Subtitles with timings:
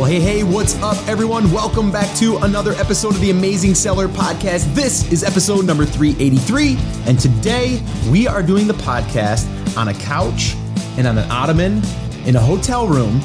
[0.00, 1.52] Well, hey, hey, what's up, everyone?
[1.52, 4.74] Welcome back to another episode of the Amazing Seller Podcast.
[4.74, 10.54] This is episode number 383, and today we are doing the podcast on a couch
[10.96, 11.82] and on an ottoman
[12.24, 13.20] in a hotel room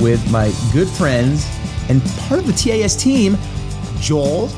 [0.00, 1.48] with my good friends
[1.88, 3.38] and part of the TAS team,
[4.00, 4.50] Joel,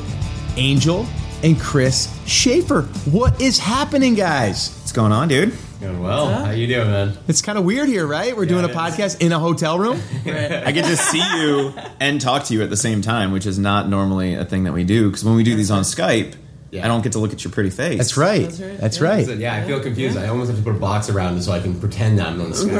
[0.57, 1.05] Angel,
[1.43, 2.81] and Chris Schaefer.
[3.05, 4.78] What is happening, guys?
[4.89, 5.53] What's going on, dude?
[5.79, 6.33] Doing well.
[6.33, 7.15] How you doing, man?
[7.27, 8.35] It's kind of weird here, right?
[8.35, 8.75] We're doing a it is.
[8.75, 10.01] podcast in a hotel room.
[10.25, 13.59] I get to see you and talk to you at the same time, which is
[13.59, 15.07] not normally a thing that we do.
[15.07, 16.33] Because when we do these on Skype,
[16.71, 16.85] Yeah.
[16.85, 17.99] I don't get to look at your pretty face.
[17.99, 18.41] That's right.
[18.49, 18.79] That's right.
[18.79, 19.07] That's Yeah.
[19.07, 19.25] right.
[19.27, 20.17] So, yeah, I feel confused.
[20.17, 22.41] I almost have to put a box around it so I can pretend that I'm
[22.41, 22.79] on the Skype.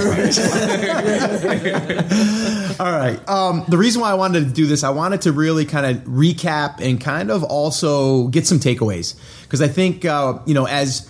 [2.79, 3.19] All right.
[3.29, 6.03] Um, the reason why I wanted to do this, I wanted to really kind of
[6.05, 9.13] recap and kind of also get some takeaways
[9.43, 11.07] because I think uh, you know as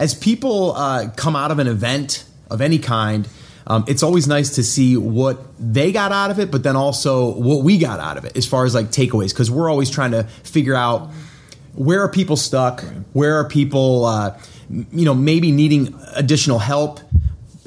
[0.00, 3.28] as people uh, come out of an event of any kind.
[3.66, 7.32] Um, it's always nice to see what they got out of it, but then also
[7.34, 10.10] what we got out of it as far as like takeaways, because we're always trying
[10.10, 11.10] to figure out
[11.74, 14.36] where are people stuck, where are people, uh,
[14.70, 16.98] you know, maybe needing additional help.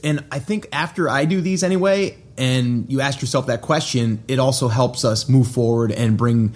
[0.04, 4.40] And I think after I do these anyway, and you ask yourself that question, it
[4.40, 6.54] also helps us move forward and bring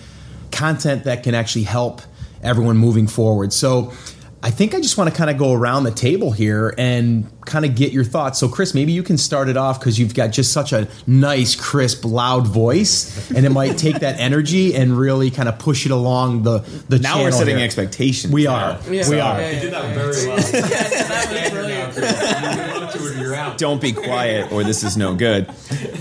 [0.52, 2.02] content that can actually help
[2.41, 3.53] everyone moving forward.
[3.53, 3.94] So
[4.43, 7.66] I think I just want to kind of go around the table here and kind
[7.66, 8.39] of get your thoughts.
[8.39, 11.55] So, Chris, maybe you can start it off because you've got just such a nice,
[11.55, 15.91] crisp, loud voice, and it might take that energy and really kind of push it
[15.91, 16.99] along the the.
[16.99, 17.66] Now we're channel setting here.
[17.66, 18.31] expectations.
[18.31, 18.79] We are.
[18.89, 19.09] Yeah.
[19.09, 19.39] We are.
[19.41, 20.38] Yeah, You did that very well.
[20.51, 22.57] that was brilliant.
[23.56, 25.50] Don't be quiet, or this is no good.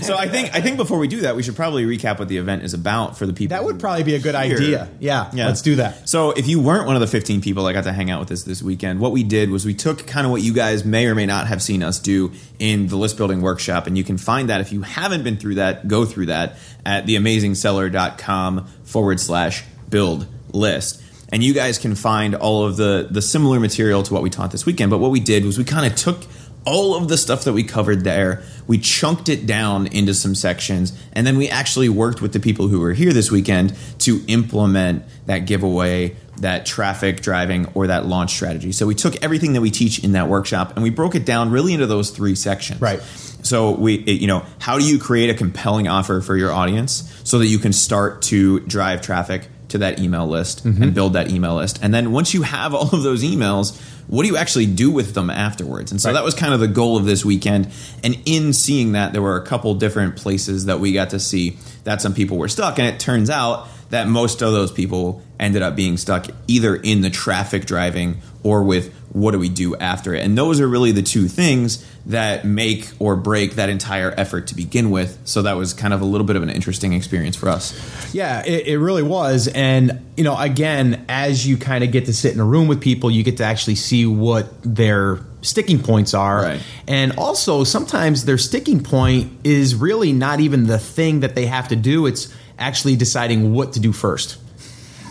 [0.01, 2.37] So I think I think before we do that, we should probably recap what the
[2.37, 3.55] event is about for the people.
[3.55, 4.55] That would probably be a good Here.
[4.57, 4.89] idea.
[4.99, 6.07] Yeah, yeah, let's do that.
[6.07, 8.31] So, if you weren't one of the 15 people that got to hang out with
[8.31, 11.07] us this weekend, what we did was we took kind of what you guys may
[11.07, 13.87] or may not have seen us do in the list building workshop.
[13.87, 17.05] And you can find that if you haven't been through that, go through that at
[17.05, 21.03] theamazingseller.com forward slash build list.
[21.29, 24.51] And you guys can find all of the, the similar material to what we taught
[24.51, 24.91] this weekend.
[24.91, 26.23] But what we did was we kind of took
[26.67, 30.91] all of the stuff that we covered there, we chunked it down into some sections,
[31.13, 35.03] and then we actually worked with the people who were here this weekend to implement
[35.25, 38.71] that giveaway, that traffic driving, or that launch strategy.
[38.73, 41.49] So we took everything that we teach in that workshop and we broke it down
[41.51, 42.81] really into those three sections.
[42.81, 43.01] Right.
[43.43, 47.09] So we, it- you know, how do you create a compelling offer for your audience
[47.23, 50.81] so that you can start to drive traffic to that email list mm-hmm.
[50.81, 51.79] and build that email list?
[51.81, 55.13] And then once you have all of those emails, what do you actually do with
[55.13, 55.91] them afterwards?
[55.91, 57.69] And so that was kind of the goal of this weekend.
[58.03, 61.57] And in seeing that, there were a couple different places that we got to see
[61.83, 62.79] that some people were stuck.
[62.79, 67.01] And it turns out that most of those people ended up being stuck either in
[67.01, 70.23] the traffic driving or with what do we do after it.
[70.23, 74.55] And those are really the two things that make or break that entire effort to
[74.55, 75.19] begin with.
[75.25, 77.73] So that was kind of a little bit of an interesting experience for us.
[78.13, 79.47] Yeah, it, it really was.
[79.47, 82.79] And, you know, again, as you kind of get to sit in a room with
[82.79, 86.41] people, you get to actually see what their sticking points are.
[86.43, 86.61] Right.
[86.87, 91.69] And also, sometimes their sticking point is really not even the thing that they have
[91.69, 94.37] to do, it's actually deciding what to do first.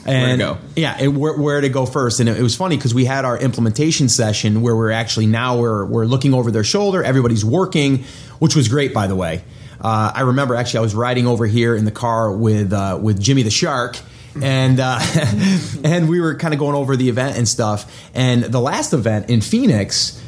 [0.08, 0.58] And go.
[0.76, 2.20] Yeah, and where, where to go first.
[2.20, 5.58] And it, it was funny because we had our implementation session where we're actually now
[5.58, 7.02] we're, we're looking over their shoulder.
[7.02, 8.04] Everybody's working,
[8.38, 9.42] which was great, by the way.
[9.80, 13.20] Uh, I remember actually I was riding over here in the car with uh, with
[13.20, 13.98] Jimmy the Shark.
[14.40, 14.98] And uh,
[15.84, 18.10] and we were kind of going over the event and stuff.
[18.14, 20.22] And the last event in Phoenix,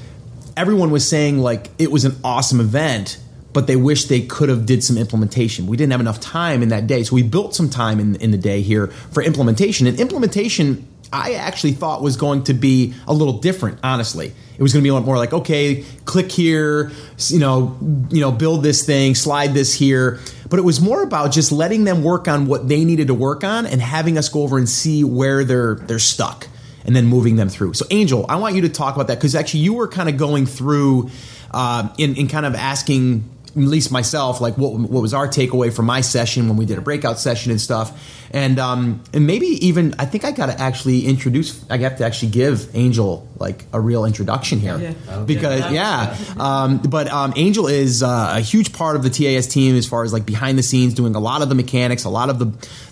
[0.56, 3.18] everyone was saying like it was an awesome event
[3.52, 5.66] but they wish they could have did some implementation.
[5.66, 8.30] We didn't have enough time in that day so we built some time in, in
[8.30, 9.86] the day here for implementation.
[9.86, 14.32] And implementation i actually thought was going to be a little different honestly.
[14.58, 16.90] It was going to be a lot more like okay click here
[17.28, 17.78] you know
[18.10, 20.20] you know build this thing slide this here.
[20.50, 23.44] But it was more about just letting them work on what they needed to work
[23.44, 26.46] on and having us go over and see where they're they're stuck
[26.84, 27.74] and then moving them through.
[27.74, 30.16] So, Angel, I want you to talk about that because actually you were kind of
[30.16, 31.10] going through
[31.50, 33.28] uh, in, in kind of asking
[33.66, 36.80] least myself like what what was our takeaway from my session when we did a
[36.80, 38.14] breakout session and stuff.
[38.30, 42.04] And um and maybe even i think i got to actually introduce i have to
[42.04, 44.78] actually give angel like a real introduction here.
[44.78, 45.22] Yeah.
[45.24, 46.14] because yeah.
[46.38, 50.04] um but um angel is uh, a huge part of the tas team as far
[50.04, 52.46] as like behind the scenes doing a lot of the mechanics a lot of the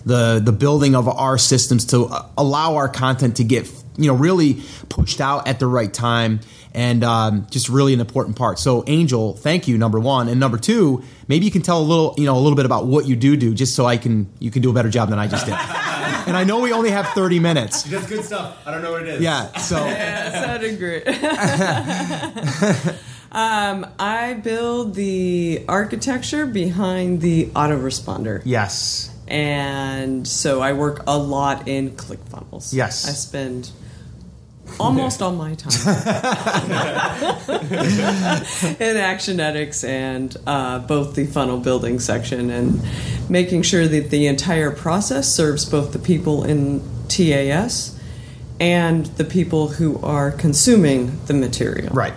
[0.05, 4.15] the the building of our systems to uh, allow our content to get you know
[4.15, 6.39] really pushed out at the right time
[6.73, 10.57] and um, just really an important part so angel thank you number one and number
[10.57, 13.15] two maybe you can tell a little you know a little bit about what you
[13.15, 15.45] do do just so i can you can do a better job than i just
[15.45, 15.53] did
[16.27, 18.57] and i know we only have 30 minutes That's good stuff.
[18.65, 19.21] I don't know what it is.
[19.21, 21.03] yeah so Yeah, it sounded great.
[23.29, 28.41] Um, I build the architecture behind the autoresponder.
[28.45, 29.13] Yes.
[29.27, 32.73] And so I work a lot in ClickFunnels.
[32.73, 33.05] Yes.
[33.07, 33.71] I spend
[34.79, 35.71] almost all my time
[38.79, 42.81] in Actionetics and uh, both the funnel building section and
[43.29, 47.99] making sure that the entire process serves both the people in TAS
[48.59, 51.93] and the people who are consuming the material.
[51.93, 52.13] Right.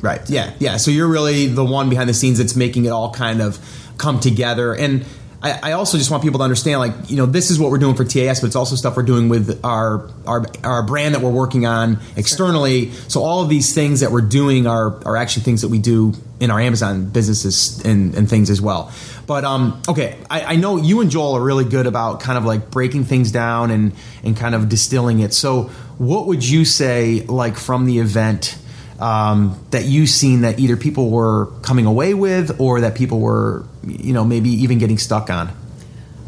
[0.00, 0.28] Right.
[0.28, 0.52] Yeah.
[0.58, 0.76] Yeah.
[0.76, 3.58] So you're really the one behind the scenes that's making it all kind of
[3.96, 4.74] come together.
[4.74, 5.06] And
[5.44, 7.78] I, I also just want people to understand, like, you know, this is what we're
[7.78, 11.20] doing for TAS, but it's also stuff we're doing with our our, our brand that
[11.20, 12.92] we're working on externally.
[13.08, 16.14] So all of these things that we're doing are are actually things that we do
[16.40, 18.90] in our Amazon businesses and, and things as well.
[19.26, 22.46] But um, okay, I, I know you and Joel are really good about kind of
[22.46, 23.92] like breaking things down and
[24.22, 25.34] and kind of distilling it.
[25.34, 25.64] So
[25.98, 28.56] what would you say, like, from the event?
[29.00, 33.64] Um, that you've seen that either people were coming away with or that people were,
[33.86, 35.50] you know, maybe even getting stuck on?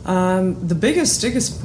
[0.05, 1.21] Um, the biggest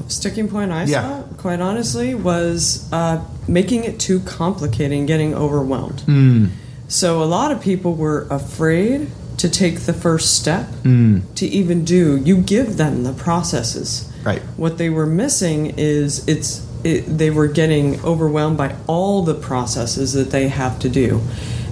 [0.08, 1.02] sticking point I Yeah.
[1.02, 6.02] saw, quite honestly, was uh, making it too complicated and getting overwhelmed.
[6.02, 6.46] Hmm.
[6.88, 9.08] So a lot of people were afraid
[9.38, 11.20] to take the first step Hmm.
[11.36, 12.18] to even do.
[12.24, 14.06] You give them the processes.
[14.24, 14.42] Right.
[14.58, 20.14] What they were missing is it's it, they were getting overwhelmed by all the processes
[20.14, 21.22] that they have to do,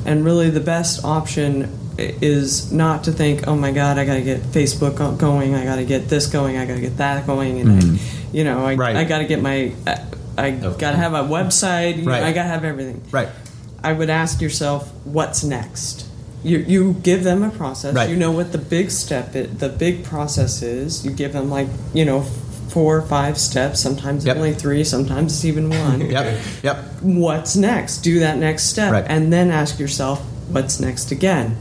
[0.06, 4.22] and really the best option is not to think, oh my God, I got to
[4.22, 7.60] get Facebook going, I got to get this going, I got to get that going,
[7.60, 8.00] and I,
[8.32, 8.80] you know, I, Mm-hmm.
[8.80, 8.96] Right.
[8.96, 10.06] I got to get my, I,
[10.38, 13.04] I got to have a website, you know, I got to have everything.
[13.12, 13.28] Right.
[13.84, 16.08] I would ask yourself, what's next?
[16.44, 17.94] You, you give them a process.
[17.94, 18.10] Right.
[18.10, 21.06] You know what the big step, is, the big process is.
[21.06, 22.26] You give them like you know
[22.70, 23.80] four or five steps.
[23.80, 24.38] Sometimes Yep.
[24.38, 24.84] only three.
[24.84, 26.02] Sometimes it's even one.
[26.10, 26.40] Yep.
[26.64, 26.78] Yep.
[27.02, 27.98] What's next?
[27.98, 29.06] Do that next step, Right.
[29.08, 31.58] and then ask yourself, what's next again?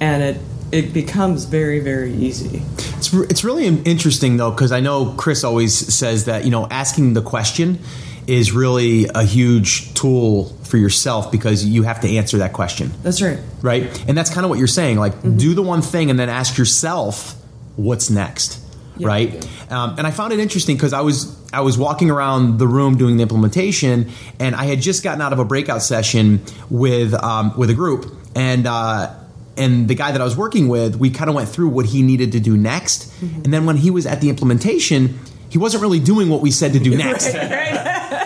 [0.00, 0.36] And it
[0.72, 2.62] it becomes very very easy.
[2.96, 7.14] It's, it's really interesting though because I know Chris always says that you know asking
[7.14, 7.78] the question
[8.26, 13.20] is really a huge tool for yourself because you have to answer that question, That's
[13.20, 13.38] right.
[13.60, 14.04] right?
[14.08, 14.98] And that's kind of what you're saying.
[14.98, 15.36] Like, mm-hmm.
[15.36, 17.34] do the one thing and then ask yourself,
[17.74, 18.59] what's next,
[19.00, 19.08] Yeah.
[19.08, 19.70] right?
[19.70, 22.96] Um, and I found it interesting because I was I was walking around the room
[22.96, 27.56] doing the implementation, and I had just gotten out of a breakout session with um,
[27.56, 29.14] with a group, and uh,
[29.56, 32.02] and the guy that I was working with, we kind of went through what he
[32.02, 35.18] needed to do next, and then when he was at the implementation,
[35.48, 37.34] he wasn't really doing what we said to do next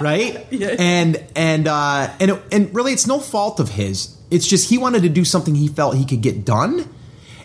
[0.01, 0.47] right?
[0.55, 0.77] Yeah.
[0.79, 4.17] And and uh, and it, and really, it's no fault of his.
[4.31, 6.89] It's just he wanted to do something he felt he could get done.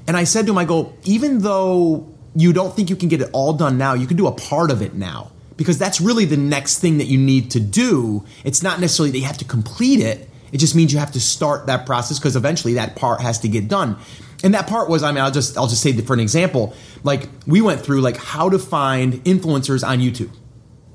[0.05, 3.21] And I said to him, I go, even though you don't think you can get
[3.21, 6.25] it all done now, you can do a part of it now because that's really
[6.25, 8.23] the next thing that you need to do.
[8.43, 10.29] It's not necessarily that you have to complete it.
[10.51, 13.47] It just means you have to start that process because eventually that part has to
[13.47, 13.97] get done.
[14.43, 16.73] And that part was, I mean, I'll just I'll just say for an example,
[17.03, 20.31] like we went through like how to find influencers on YouTube.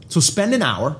[0.09, 0.97] So spend an hour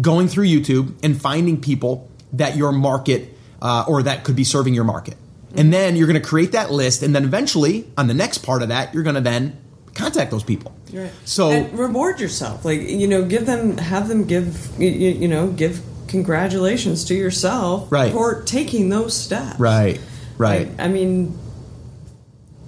[0.00, 4.74] going through YouTube and finding people that your market uh, or that could be serving
[4.74, 5.16] your market.
[5.56, 8.62] And then you're going to create that list, and then eventually on the next part
[8.62, 9.56] of that, you're going to then
[9.94, 10.74] contact those people.
[10.92, 11.10] Right.
[11.24, 12.64] So and reward yourself.
[12.64, 17.90] Like you know, give them, have them give you, you know, give congratulations to yourself
[17.92, 18.12] Right.
[18.12, 19.58] for taking those steps.
[19.58, 20.00] right,
[20.38, 21.38] right, I, I mean,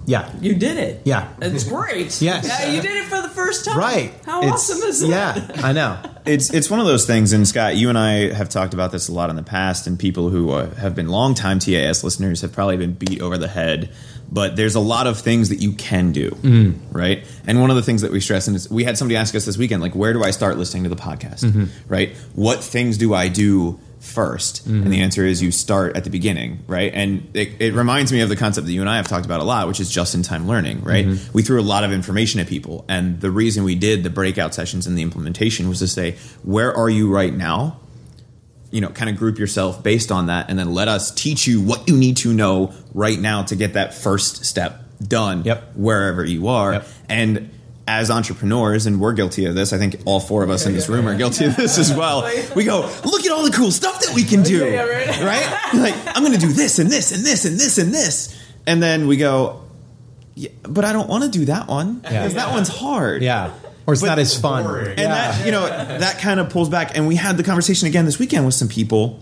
[0.05, 1.01] yeah, you did it.
[1.05, 1.27] Yeah.
[1.41, 2.17] it's great.
[2.21, 2.47] Yes.
[2.47, 3.77] yeah, you did it for the first time.
[3.77, 4.13] Right.
[4.25, 5.09] How It's- awesome is that?
[5.55, 5.61] yeah.
[5.65, 5.99] I know.
[6.25, 9.07] it's it's one of those things, and Scott, you and I have talked about this
[9.07, 12.51] a lot in the past, and people who uh, have been longtime TAS listeners have
[12.51, 13.89] probably been beat over the head.
[14.33, 16.29] But there's a lot of things that you can do,
[16.91, 17.25] right?
[17.45, 19.57] And one of the things that we stress, and we had somebody ask us this
[19.57, 22.15] weekend, like, where do I start listening to the podcast, right?
[22.33, 24.65] What things do I do first?
[24.65, 24.89] And mm-hmm.
[24.89, 26.91] the answer is you start at the beginning, right?
[26.93, 29.39] And it, it reminds me of the concept that you and I have talked about
[29.39, 31.05] a lot, which is just in time learning, right?
[31.05, 31.31] Mm-hmm.
[31.31, 32.83] We threw a lot of information at people.
[32.89, 36.75] And the reason we did the breakout sessions and the implementation was to say, where
[36.75, 37.79] are you right now?
[38.71, 41.61] You know, kind of group yourself based on that, and then let us teach you
[41.61, 45.75] what you need to know right now to get that first step done Yep.
[45.75, 46.73] wherever you are.
[46.73, 46.87] Yep.
[47.09, 47.49] And
[47.87, 50.87] as entrepreneurs, and we're guilty of this, I think all four of us in this
[50.87, 52.29] room are guilty of this as well.
[52.55, 54.63] We go, look at all the cool stuff that we can do.
[54.63, 55.21] Right.
[55.21, 55.69] right?
[55.73, 58.37] Like, I'm going to do this and this and this and this and this.
[58.67, 59.63] And then we go,
[60.35, 63.23] yeah, but I don't want to do that one because that one's hard.
[63.23, 63.51] Yeah.
[63.87, 64.63] Or it's But- not as fun.
[64.63, 64.89] Boring.
[64.89, 66.95] And that, you know, that kind of pulls back.
[66.95, 69.19] And we had the conversation again this weekend with some people.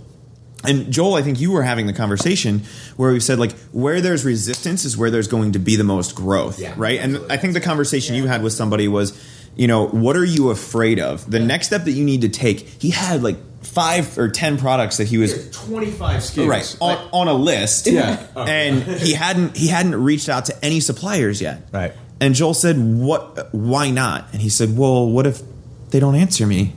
[0.65, 2.63] And Joel, I think you were having the conversation
[2.97, 6.15] where we said, like, where there's resistance is where there's going to be the most
[6.15, 6.99] growth, Yeah, right?
[6.99, 9.17] And I think the conversation you had with somebody was,
[9.55, 11.29] you know, what are you afraid of?
[11.29, 14.97] The next step that you need to take, he had like five or ten products
[14.97, 16.47] that he was 25 SKUs.
[16.47, 18.25] right on, on a list Yeah.
[18.35, 21.91] and he hadn't he hadn't reached out to any suppliers yet Right.
[22.21, 25.41] and joel said what why not and he said well what if
[25.89, 26.73] they don't answer me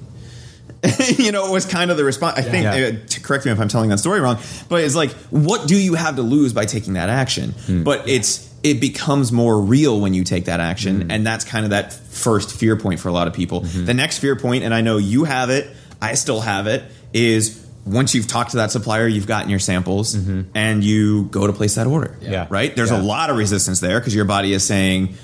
[1.18, 2.38] you know, it was kind of the response.
[2.38, 2.72] I think, Yeah.
[3.02, 5.76] uh, to correct me if I'm telling that story wrong, but it's like, what do
[5.76, 7.50] you have to lose by taking that action?
[7.66, 7.82] Hmm.
[7.84, 11.10] But it's it becomes more real when you take that action, Hmm.
[11.10, 13.62] and that's kind of that first fear point for a lot of people.
[13.62, 13.84] Mm-hmm.
[13.86, 15.68] The next fear point, and I know you have it,
[16.00, 20.14] I still have it, is once you've talked to that supplier, you've gotten your samples,
[20.54, 22.16] and you go to place that order.
[22.20, 22.32] Mm-hmm.
[22.32, 22.46] Yeah.
[22.50, 22.74] right.
[22.74, 23.00] There's Yeah.
[23.00, 25.14] a lot of resistance there because your body is saying.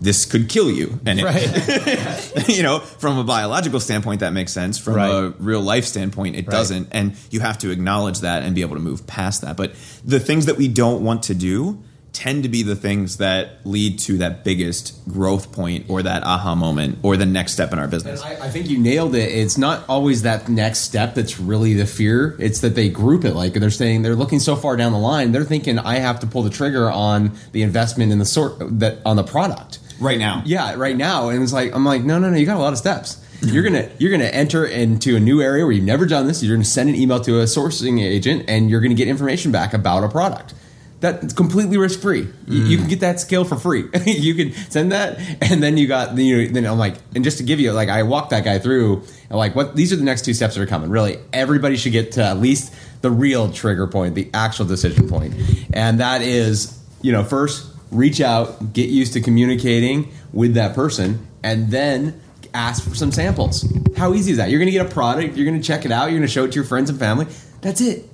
[0.00, 2.48] This could kill you, and it, Right.
[2.48, 4.78] you know, from a biological standpoint, that makes sense.
[4.78, 5.10] From Right.
[5.10, 6.50] a real life standpoint, it Right.
[6.50, 6.88] doesn't.
[6.92, 9.56] And you have to acknowledge that and be able to move past that.
[9.56, 11.78] But the things that we don't want to do
[12.12, 16.56] tend to be the things that lead to that biggest growth point or that aha
[16.56, 18.20] moment or the next step in our business.
[18.20, 19.28] I, I think you nailed it.
[19.30, 22.34] It's not always that next step that's really the fear.
[22.40, 23.34] It's that they group it.
[23.36, 25.30] Like they're saying they're looking so far down the line.
[25.30, 28.98] They're thinking I have to pull the trigger on the investment in the sort that
[29.06, 30.42] on the product Right now.
[30.46, 31.28] Yeah, right now.
[31.28, 32.36] And it's like I'm like, no, no, no.
[32.36, 33.24] You got a lot of steps.
[33.42, 36.42] You're gonna you're gonna enter into a new area where you've never done this.
[36.42, 39.72] You're gonna send an email to a sourcing agent, and you're gonna get information back
[39.72, 40.54] about a product.
[41.00, 42.28] That's completely risk free.
[42.46, 43.88] You can get that skill for free.
[44.04, 46.48] you can send that, and then you got the.
[46.48, 49.04] Then I'm like, and just to give you like, I walked that guy through.
[49.30, 49.74] And like, what?
[49.74, 50.90] These are the next two steps that are coming.
[50.90, 55.34] Really, everybody should get to at least the real trigger point, the actual decision point,
[55.72, 61.26] and that is, you know, first reach out, get used to communicating with that person,
[61.42, 62.20] and then
[62.52, 63.70] ask for some samples.
[63.96, 64.50] How easy is that?
[64.50, 66.28] You're going to get a product, you're going to check it out, you're going to
[66.28, 67.26] show it to your friends and family.
[67.60, 68.09] That's it.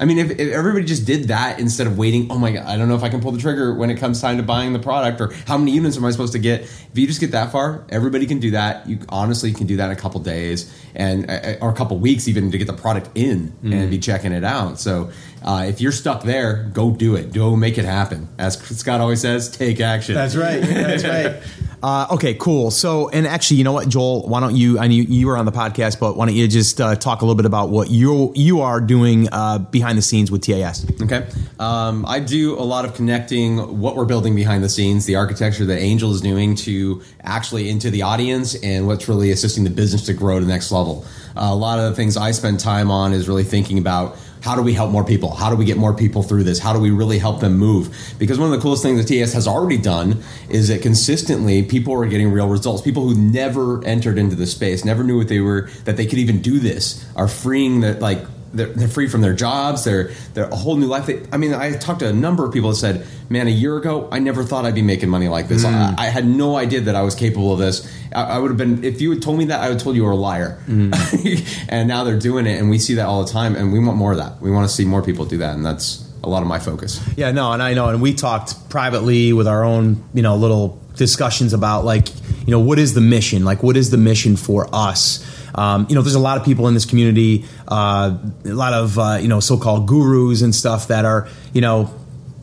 [0.00, 2.78] I mean, if, if everybody just did that instead of waiting, oh my god, I
[2.78, 4.78] don't know if I can pull the trigger when it comes time to buying the
[4.78, 6.62] product, or how many units am I supposed to get?
[6.62, 8.88] If you just get that far, everybody can do that.
[8.88, 12.28] You honestly can do that in a couple days and uh, or a couple weeks
[12.28, 14.80] even to get the product in and be checking it out.
[14.80, 15.10] So
[15.44, 17.32] uh, if you're stuck there, go do it.
[17.32, 18.28] Go make it happen.
[18.38, 20.14] As Scott always says, take action.
[20.14, 20.60] That's right.
[20.62, 21.42] That's right.
[21.82, 22.70] Uh, okay, cool.
[22.70, 24.28] So, and actually, you know what, Joel?
[24.28, 24.78] Why don't you?
[24.78, 27.24] I know you were on the podcast, but why don't you just uh, talk a
[27.24, 30.86] little bit about what you you are doing uh, behind the scenes with TAS?
[31.00, 31.26] Okay.
[31.58, 35.64] Um, I do a lot of connecting what we're building behind the scenes, the architecture
[35.66, 40.04] that Angel is doing to actually into the audience and what's really assisting the business
[40.06, 41.06] to grow to the next level.
[41.36, 44.56] Uh, a lot of the things I spend time on is really thinking about how
[44.56, 45.34] do we help more people?
[45.34, 46.58] How do we get more people through this?
[46.58, 48.14] How do we really help them move?
[48.18, 51.94] Because one of the coolest things that TS has already done is that consistently people
[51.94, 52.82] are getting real results.
[52.82, 56.18] People who never entered into the space, never knew what they were, that they could
[56.18, 59.84] even do this, are freeing that like they're, they're free from their jobs.
[59.84, 61.06] They're they're a whole new life.
[61.06, 63.76] They, I mean, I talked to a number of people that said, "Man, a year
[63.76, 65.64] ago, I never thought I'd be making money like this.
[65.64, 65.98] Mm.
[65.98, 67.90] I, I had no idea that I was capable of this.
[68.14, 69.96] I, I would have been if you had told me that, I would have told
[69.96, 71.66] you were a liar." Mm.
[71.68, 73.96] and now they're doing it, and we see that all the time, and we want
[73.96, 74.40] more of that.
[74.40, 77.00] We want to see more people do that, and that's a lot of my focus.
[77.16, 80.80] Yeah, no, and I know, and we talked privately with our own, you know, little
[80.96, 82.08] discussions about like,
[82.50, 83.44] you know, what is the mission?
[83.44, 85.24] Like, what is the mission for us?
[85.54, 88.98] Um, you know, there's a lot of people in this community, uh, a lot of
[88.98, 91.94] uh, you know so-called gurus and stuff that are, you know,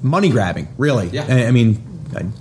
[0.01, 0.69] money grabbing.
[0.77, 1.25] Really, Yeah.
[1.27, 1.83] I, I mean.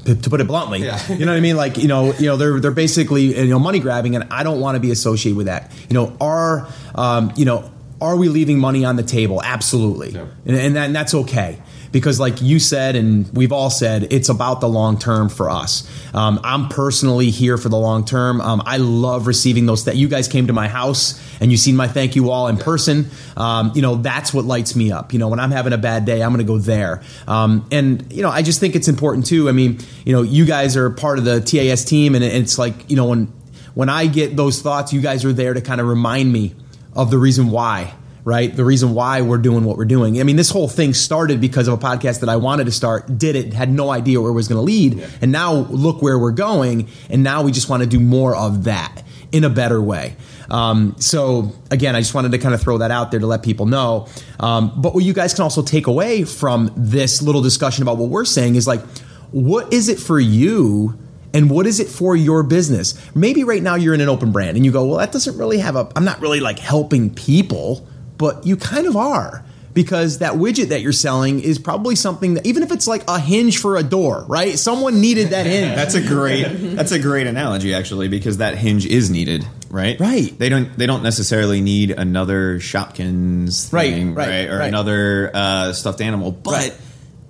[0.04, 0.96] To put it bluntly, Yeah.
[1.12, 1.56] you know what I mean.
[1.56, 4.61] Like you know, you know, they're they're basically you know money grabbing, and I don't
[4.61, 5.73] want to be associated with that.
[5.90, 7.68] You know, are um, you know,
[8.00, 9.42] are we leaving money on the table?
[9.42, 10.26] Absolutely, Yeah.
[10.46, 11.58] and, and, that, and that's okay
[11.93, 15.88] because like you said and we've all said it's about the long term for us.
[16.14, 18.40] Um, i'm personally here for the long term.
[18.40, 21.76] Um, i love receiving those that you guys came to my house and you seen
[21.76, 23.11] my thank you all in person.
[23.37, 25.12] Um, you know that's what lights me up.
[25.12, 27.02] You know when i'm having a bad day i'm going to go there.
[27.26, 29.49] Um, and you know i just think it's important too.
[29.49, 32.88] I mean you know you guys are part of the tas team and it's like
[32.90, 33.33] you know when
[33.75, 36.55] when i get those thoughts you guys are there to kind of remind me
[36.95, 37.93] of the reason why
[38.26, 38.56] right?
[38.56, 40.21] The reason why we're doing what we're doing.
[40.21, 43.18] I mean, this whole thing started because of a podcast that I wanted to start,
[43.18, 45.06] did it, had no idea where it was going to lead.
[45.23, 46.88] And now look where we're going.
[47.09, 50.16] And now we just want to do more of that in a better way.
[50.50, 53.45] Um, so again, I just wanted to kind of throw that out there to let
[53.45, 54.09] people know.
[54.40, 58.11] Um, but what you guys can also take away from this little discussion about what
[58.11, 58.83] we're saying is like,
[59.30, 60.99] what is it for you
[61.33, 63.00] and what is it for your business?
[63.14, 65.59] Maybe right now you're in an open brand and you go, well, that doesn't really
[65.59, 67.87] have a, I'm not really like helping people
[68.18, 69.44] but you kind of are
[69.75, 73.20] because that widget that you're selling is probably something that even if it's like a
[73.20, 74.58] hinge for a door, right?
[74.58, 75.75] Someone needed that hinge.
[75.76, 76.44] That's a great
[76.76, 80.00] that's a great analogy actually because that hinge is needed, right?
[80.00, 80.37] Right.
[80.38, 84.68] They don't they don't necessarily need another Shopkins Right, right, right, or right.
[84.68, 86.75] another uh, stuffed animal, but Right.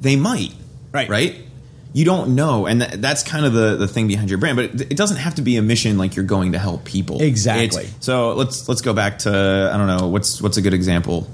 [0.01, 0.53] they might,
[0.93, 1.09] Right.
[1.09, 1.37] Right.
[1.97, 4.57] You don't know, and that, that's kind of the the thing behind your brand.
[4.57, 7.23] But it, it doesn't have to be a mission like you're going to help people.
[7.23, 7.85] Exactly.
[7.85, 9.31] It's- so let's let's go back to
[9.73, 11.27] I don't know what's what's a good example.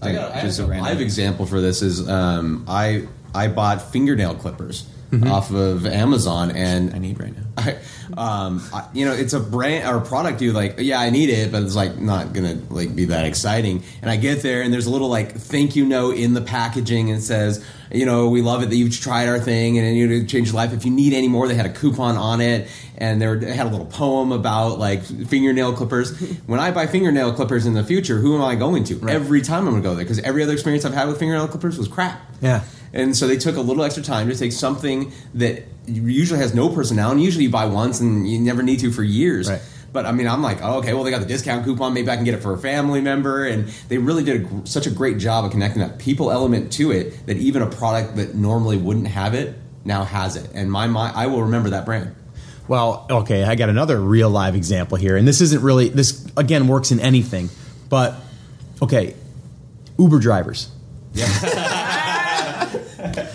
[0.00, 3.06] I got I Just have a a random- live example for this is um, I
[3.34, 5.30] I bought fingernail clippers Mm-hmm.
[5.30, 7.45] off of Amazon and I need right now.
[7.56, 7.78] I,
[8.16, 10.40] um, I, you know, it's a brand or a product.
[10.42, 13.82] You like, yeah, I need it, but it's like not gonna like be that exciting.
[14.02, 17.10] And I get there, and there's a little like thank you note in the packaging,
[17.10, 20.06] and it says, you know, we love it that you've tried our thing, and you
[20.06, 20.72] know, changed your life.
[20.72, 23.52] If you need any more, they had a coupon on it, and they, were, they
[23.52, 26.18] had a little poem about like fingernail clippers.
[26.46, 29.08] when I buy fingernail clippers in the future, who am I going to?
[29.08, 31.78] Every time I'm gonna go there because every other experience I've had with fingernail clippers
[31.78, 32.20] was crap.
[32.40, 32.64] Yeah.
[32.92, 36.68] And so they took a little extra time to take something that usually has no
[36.68, 37.22] personality.
[37.22, 39.48] Usually you buy once and you never need to for years.
[39.48, 39.62] Right.
[39.92, 41.94] But I mean, I'm like, oh, okay, well, they got the discount coupon.
[41.94, 43.46] Maybe I can get it for a family member.
[43.46, 46.90] And they really did a, such a great job of connecting that people element to
[46.92, 50.50] it that even a product that normally wouldn't have it now has it.
[50.52, 52.14] And my, my I will remember that brand.
[52.68, 56.66] Well, okay, I got another real live example here, and this isn't really this again
[56.66, 57.48] works in anything,
[57.88, 58.16] but
[58.82, 59.14] okay,
[59.98, 60.68] Uber drivers.
[61.14, 61.28] Yeah.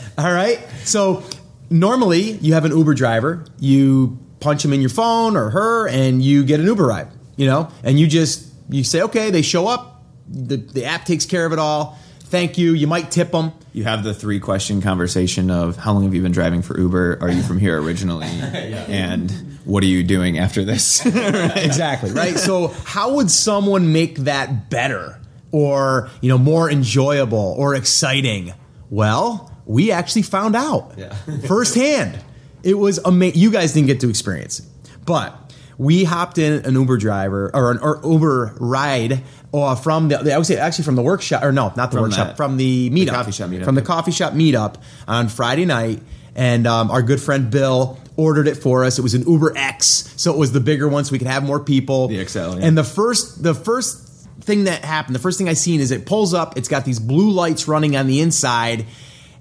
[0.18, 1.24] All right, so
[1.72, 6.22] normally you have an Uber driver, you punch him in your phone or her, and
[6.22, 7.08] you get an Uber ride.
[7.38, 11.26] You know, and you just you say okay, they show up, the the app takes
[11.26, 11.98] care of it all.
[12.20, 12.74] Thank you.
[12.74, 13.52] You might tip them.
[13.74, 17.18] You have the three question conversation of how long have you been driving for Uber?
[17.20, 18.28] Are you from here originally?
[18.88, 19.32] And
[19.66, 21.06] what are you doing after this?
[21.06, 25.20] exactly right so how would someone make that better
[25.52, 28.54] or you know more enjoyable or exciting
[28.90, 31.14] well we actually found out Yeah.
[31.48, 32.20] firsthand
[32.64, 34.66] it was amazing you guys didn't get to experience it
[35.06, 35.38] but
[35.78, 40.38] we hopped in an uber driver or an or uber ride uh, from the i
[40.38, 42.90] would say actually from the workshop or no not the From workshop that- from the
[42.92, 43.66] meetup coffee shop meetup.
[43.66, 44.76] from the coffee shop meetup
[45.08, 46.02] on friday night
[46.36, 50.14] and um, our good friend bill ordered it for us it was an uber x
[50.18, 52.56] so it was the bigger one so we could have more people The XL, yeah.
[52.62, 54.08] and the first the first
[54.42, 57.00] thing that happened the first thing i seen is it pulls up it's got these
[57.00, 58.86] blue lights running on the inside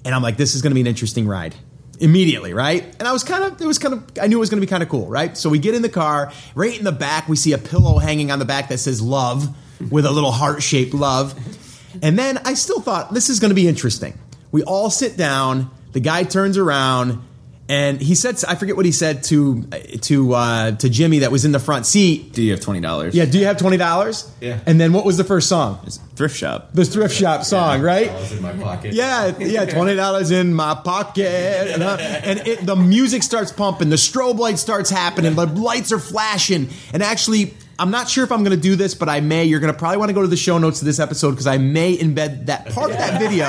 [0.04, 1.54] and i'm like this is going to be an interesting ride.
[1.98, 2.82] Immediately right?
[2.98, 4.66] And i was kind of it was kind of i knew it was going to
[4.66, 5.36] be kind of cool right?
[5.36, 8.30] So we get in the car right in the back we see a pillow hanging
[8.30, 9.54] on the back that says love
[9.90, 11.34] with a little heart-shaped love.
[12.02, 14.18] And then i still thought this is going to be interesting.
[14.52, 17.22] We all sit down the guy turns around
[17.70, 19.62] and he said i forget what he said to
[20.08, 23.14] to uh, to jimmy that was in the front seat Do you have twenty dollars?
[23.14, 24.30] yeah, do you have twenty dollars?
[24.40, 24.58] Yeah.
[24.66, 25.78] And then what was the first song?
[25.86, 26.72] It's Thrift shop.
[26.74, 28.08] The thrift shop song, right?
[28.08, 28.92] Dollars in my pocket.
[28.92, 31.26] Yeah, yeah, twenty dollars in my pocket,
[31.72, 35.92] and, uh, and it, the music starts pumping, the strobe light starts happening, the lights
[35.92, 39.20] are flashing, and actually, I'm not sure if I'm going to do this, but I
[39.20, 39.44] may.
[39.46, 41.46] You're going to probably want to go to the show notes of this episode because
[41.46, 43.46] I may embed that part of that video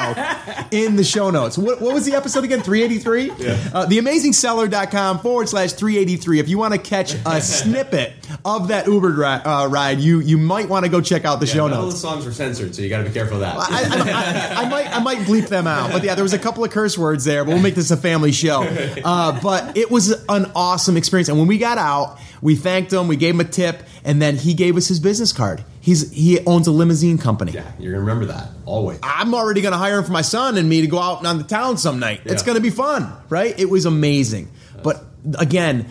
[0.71, 1.57] in the show notes.
[1.57, 2.61] What, what was the episode again?
[2.61, 3.45] 383.
[3.45, 3.57] Yeah.
[3.73, 6.39] Uh, TheAmazingSeller.com forward slash 383.
[6.39, 8.13] If you want to catch a snippet
[8.45, 11.45] of that Uber dri- uh, ride, you you might want to go check out the
[11.45, 11.95] Yeah, show notes.
[11.95, 13.55] the songs were censored, so you got to be careful of that.
[13.57, 16.39] I, I, I, I might I might bleep them out, but yeah, there was a
[16.39, 17.43] couple of curse words there.
[17.43, 18.61] But we'll make this a family show.
[19.03, 23.07] Uh, but it was an awesome experience, and when we got out, we thanked him,
[23.07, 25.63] we gave him a tip, and then he gave us his business card.
[25.79, 27.51] He's he owns a limousine company.
[27.51, 28.99] yeah, you're gonna remember that always.
[29.03, 31.37] I'm already going to hire him for my son and me to go out on
[31.37, 32.21] the town some night.
[32.25, 33.57] It's going to be fun, right?
[33.59, 34.51] It was amazing.
[34.83, 35.03] But
[35.37, 35.89] again,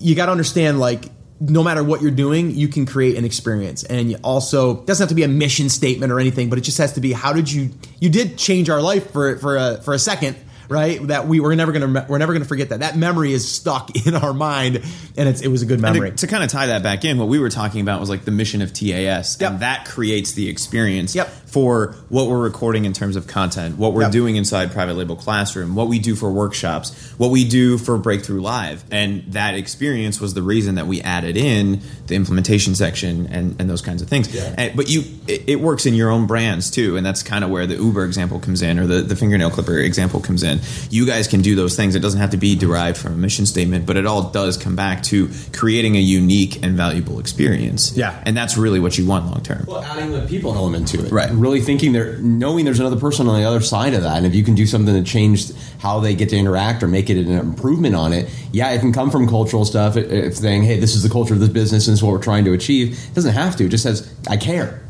[0.00, 1.06] you got to understand like
[1.40, 3.82] no matter what you're doing, you can create an experience.
[3.84, 6.62] And you also it doesn't have to be a mission statement or anything, but it
[6.62, 9.80] just has to be how did you you did change our life for for a
[9.82, 10.36] for a second,
[10.68, 11.04] right?
[11.08, 12.80] That we we're never to we're never to forget that.
[12.80, 14.82] That memory is stuck in our mind
[15.16, 16.10] and it's it was a good memory.
[16.10, 18.24] to, to kind of tie that back in, what we were talking about was like
[18.24, 19.50] the mission of TAS, Yep.
[19.50, 21.32] and that creates the experience Yep.
[21.54, 24.10] For what we're recording in terms of content, what we're Yep.
[24.12, 28.40] doing inside Private Label Classroom, what we do for workshops, what we do for Breakthrough
[28.40, 33.54] Live, and that experience was the reason that we added in the implementation section and,
[33.60, 34.34] and those kinds of things.
[34.34, 34.52] Yeah.
[34.58, 37.50] And, but you, it, it works in your own brands too, and that's kind of
[37.50, 40.58] where the Uber example comes in, or the, the fingernail clipper example comes in.
[40.90, 41.94] You guys can do those things.
[41.94, 44.74] It doesn't have to be derived from a mission statement, but it all does come
[44.74, 47.96] back to creating a unique and valuable experience.
[47.96, 48.20] Yeah.
[48.26, 49.64] and that's really what you want long term.
[49.68, 51.30] Well, adding the people element to it, Right.
[51.44, 54.34] Really thinking there, knowing there's another person on the other side of that, and if
[54.34, 57.30] you can do something to change how they get to interact or make it an
[57.30, 59.92] improvement on it, yeah, it can come from cultural stuff.
[59.92, 62.46] Saying, "Hey, this is the culture of this business, and this is what we're trying
[62.46, 63.66] to achieve," it doesn't have to.
[63.66, 64.80] It just says, "I care."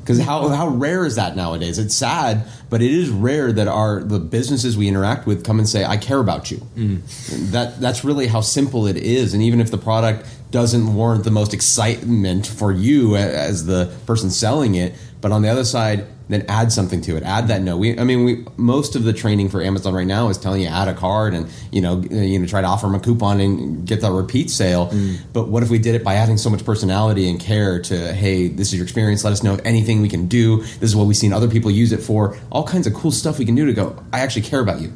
[0.00, 1.80] Because how, how rare is that nowadays?
[1.80, 5.68] It's sad, but it is rare that our the businesses we interact with come and
[5.68, 7.50] say, "I care about you." Mm.
[7.50, 9.34] That that's really how simple it is.
[9.34, 14.30] And even if the product doesn't warrant the most excitement for you as the person
[14.30, 17.22] selling it, But on the other side, then add something to it.
[17.22, 17.76] Add that note.
[17.76, 20.68] We, I mean, we most of the training for Amazon right now is telling you
[20.68, 23.40] add a card and you know uh, you know try to offer them a coupon
[23.40, 24.88] and get that repeat sale.
[24.88, 25.18] Mm.
[25.32, 28.48] But what if we did it by adding so much personality and care to hey,
[28.48, 29.24] this is your experience.
[29.24, 30.62] Let us know anything we can do.
[30.62, 32.36] This is what we've seen other people use it for.
[32.50, 34.02] All kinds of cool stuff we can do to go.
[34.12, 34.92] I actually care about you.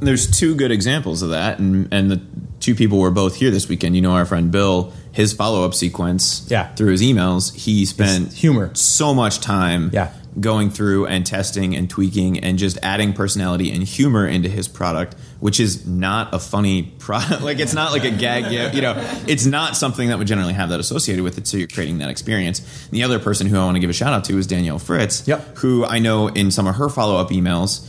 [0.00, 2.20] there's two good examples of that, and and the
[2.60, 3.96] two people were both here this weekend.
[3.96, 6.68] You know, our friend Bill, his follow up sequence, Yeah.
[6.74, 8.70] through his emails, he spent humor.
[8.74, 10.08] so much time, Yeah.
[10.40, 15.14] going through and testing and tweaking and just adding personality and humor into his product,
[15.40, 17.42] which is not a funny product.
[17.48, 18.94] like it's not like a gag, you know,
[19.26, 21.46] it's not something that would generally have that associated with it.
[21.46, 22.62] So you're creating that experience.
[22.90, 25.24] The other person who I want to give a shout out to is Danielle Fritz,
[25.26, 25.58] Yep.
[25.58, 27.80] who I know in some of her follow up emails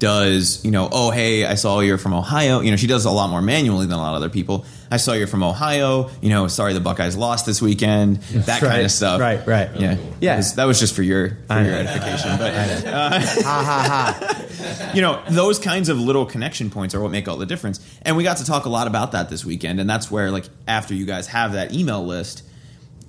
[0.00, 2.60] does, you know, oh, hey, I saw you're from Ohio.
[2.60, 4.64] You know, she does a lot more manually than a lot of other people.
[4.90, 6.10] I saw you're from Ohio.
[6.20, 8.18] You know, sorry the Buckeyes lost this weekend.
[8.50, 9.20] That kind of stuff.
[9.20, 9.70] right, right.
[9.78, 9.96] Yeah.
[10.20, 10.32] Yeah.
[10.32, 12.38] That was, that was just for your, for your edification.
[12.38, 12.54] But,
[12.86, 14.92] uh, Ha ha ha.
[14.94, 17.78] you know, those kinds of little connection points are what make all the difference.
[18.02, 19.78] And we got to talk a lot about that this weekend.
[19.78, 22.42] And that's where, like, after you guys have that email list,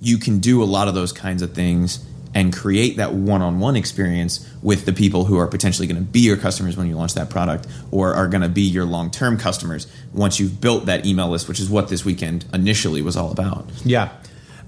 [0.00, 4.48] you can do a lot of those kinds of things and create that one-on-one experience
[4.62, 7.28] with the people who are potentially going to be your customers when you launch that
[7.28, 11.48] product or are going to be your long-term customers once you've built that email list
[11.48, 14.10] which is what this weekend initially was all about Yeah.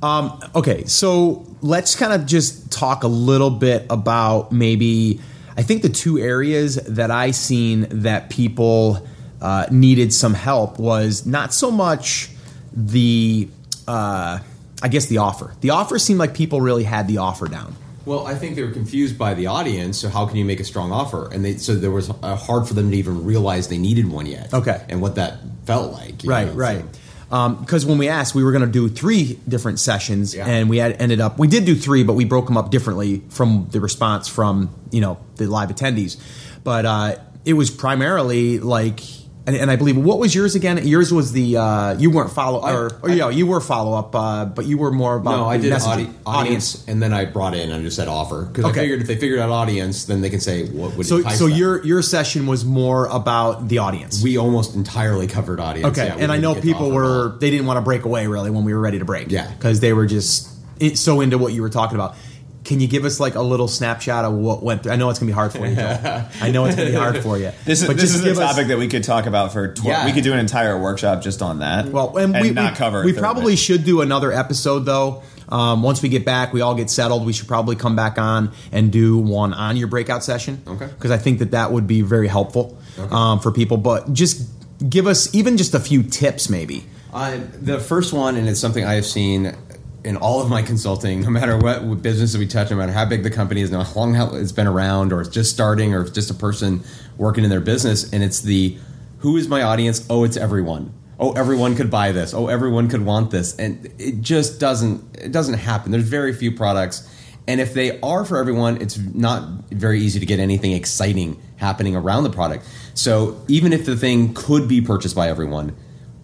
[0.05, 5.19] Um, okay, so let's kind of just talk a little bit about maybe.
[5.57, 9.07] I think the two areas that I seen that people
[9.41, 12.29] uh, needed some help was not so much
[12.75, 13.49] the,
[13.89, 14.41] uh,
[14.85, 15.55] I guess the offer.
[15.63, 17.75] The offer seemed like people really had the offer down.
[18.05, 19.97] Well, I think they were confused by the audience.
[19.99, 21.29] So how can you make a strong offer?
[21.33, 24.27] And they so there was uh, hard for them to even realize they needed one
[24.27, 24.53] yet.
[24.53, 24.85] Okay.
[24.91, 26.17] and what that felt like.
[26.25, 26.85] Right, know, right.
[27.31, 30.47] so- Because when we asked, we were going to do three different sessions, Yeah.
[30.47, 31.39] and we had ended up.
[31.39, 35.01] We did do three, but we broke them up differently from the response from you
[35.01, 36.19] know the live attendees.
[36.63, 37.17] But uh,
[37.47, 39.01] it was primarily like,
[39.47, 40.87] and, and I believe what was yours again?
[40.87, 44.15] Yours was the uh, you weren't follow I- or, or yeah, you were follow up,
[44.15, 47.55] uh, but you were more about No, I did audi- audience, and then I brought
[47.55, 48.81] in and just said offer because Okay.
[48.81, 51.49] I figured if they figured out audience, then they can say what would So so
[51.49, 51.57] them.
[51.59, 54.23] your your session was more about the audience.
[54.23, 55.97] we almost entirely covered audience.
[55.99, 58.65] Okay, yeah, and I know people were they didn't want to break away really when
[58.65, 59.31] we were ready to break.
[59.31, 59.51] Yeah.
[59.53, 60.49] because they were just
[60.95, 62.17] so into what you were talking about.
[62.65, 64.93] Can you give us like a little snapshot of what went through?
[64.93, 66.25] I know it's gonna be hard for you, Joel.
[66.41, 67.53] I know it's gonna be hard for you.
[67.67, 69.53] this is But this just is a give us- topic that we could talk about
[69.53, 70.07] for tw- Yeah.
[70.07, 73.05] we could do an entire workshop just on that Well, and, we, not we, cover
[73.05, 73.63] We probably of it.
[73.63, 75.23] should do another episode though.
[75.47, 77.27] Um, once we get back, we all get settled.
[77.27, 80.63] We should probably come back on and do one on your breakout session.
[80.67, 80.87] Okay.
[80.87, 82.79] Because I think that that would be very helpful
[83.11, 83.77] um, for people.
[83.77, 84.49] But just
[84.89, 86.87] give us even just a few tips, maybe.
[87.13, 89.55] Uh, the first one, and it's something I have seen
[90.05, 93.23] in all of my consulting, no matter what business we touch, no matter how big
[93.23, 96.11] the company is, no how long it's been around, or it's just starting, or it's
[96.11, 96.83] just a person
[97.17, 98.77] working in their business, and it's the
[99.19, 100.07] who is my audience?
[100.11, 100.93] Oh, it's everyone.
[101.19, 102.35] Oh, everyone could buy this.
[102.35, 105.17] Oh, everyone could want this, and it just doesn't.
[105.17, 105.93] It doesn't happen.
[105.93, 107.09] There's very few products,
[107.47, 111.97] and if they are for everyone, it's not very easy to get anything exciting happening
[111.97, 112.67] around the product.
[112.95, 115.75] So even if the thing could be purchased by everyone,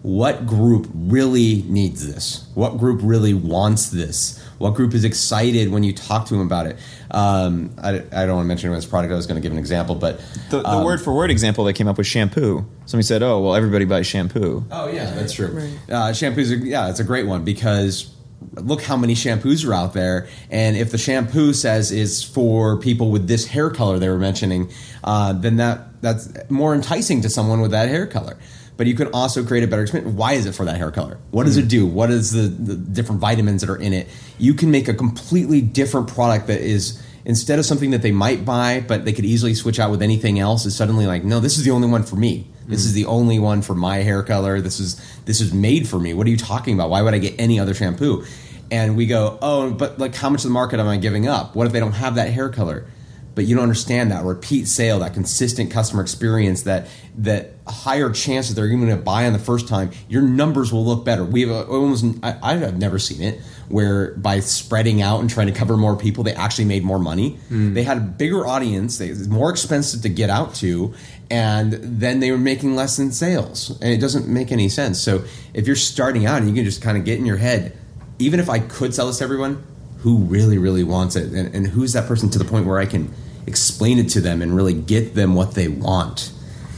[0.03, 2.47] what group really needs this?
[2.55, 4.43] What group really wants this?
[4.57, 6.77] What group is excited when you talk to them about it?
[7.11, 9.11] Um, I, I don't want to mention anyone's product.
[9.11, 11.65] I was going to give an example, but the, the um, word for word example
[11.65, 15.33] that came up was shampoo somebody said oh well everybody buys shampoo Oh yeah, that's
[15.33, 15.47] true.
[15.47, 15.77] Right.
[15.89, 18.13] Uh, shampoos, are, yeah, it's a great one because
[18.53, 23.11] look how many shampoos are out there, and if the shampoo says is for people
[23.11, 24.71] with this hair color they were mentioning,
[25.03, 28.37] uh, then that that's more enticing to someone with that hair color.
[28.81, 30.11] But you can also create a better experience.
[30.15, 31.19] Why is it for that hair color?
[31.29, 31.85] What does it do?
[31.85, 34.07] What is the, the different vitamins that are in it?
[34.39, 38.43] You can make a completely different product that is instead of something that they might
[38.43, 40.65] buy, but they could easily switch out with anything else.
[40.65, 42.47] Is suddenly like, no, this is the only one for me.
[42.65, 44.61] This is the only one for my hair color.
[44.61, 46.15] This is this is made for me.
[46.15, 46.89] What are you talking about?
[46.89, 48.25] Why would I get any other shampoo?
[48.71, 51.55] And we go, oh, but like, how much of the market am I giving up?
[51.55, 52.87] What if they don't have that hair color?
[53.33, 58.49] But you don't understand that repeat sale, that consistent customer experience, that that higher chance
[58.49, 59.91] that they're even going to buy on the first time.
[60.09, 61.23] Your numbers will look better.
[61.23, 65.47] We have a, almost I, I've never seen it where by spreading out and trying
[65.47, 67.37] to cover more people, they actually made more money.
[67.49, 67.73] Mm.
[67.73, 68.97] They had a bigger audience.
[68.97, 70.93] They, it's more expensive to get out to,
[71.29, 73.79] and then they were making less in sales.
[73.81, 74.99] And it doesn't make any sense.
[74.99, 77.77] So if you're starting out and you can just kind of get in your head,
[78.19, 79.63] even if I could sell this to everyone,
[80.01, 82.85] who really, really wants it, and, and who's that person to the point where I
[82.85, 83.13] can
[83.47, 86.31] explain it to them and really get them what they want.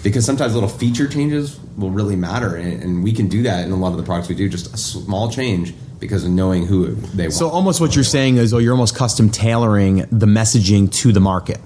[0.04, 3.72] Because sometimes little feature changes will really matter, and, and we can do that in
[3.72, 4.50] a lot of the products we do.
[4.50, 7.34] Just a small change because of knowing who they want.
[7.34, 11.22] So almost what you're saying is, oh, you're almost custom tailoring the messaging to the
[11.22, 11.62] market.